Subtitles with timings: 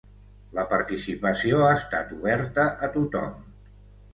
[0.59, 3.37] La participació ha estat oberta a tothom.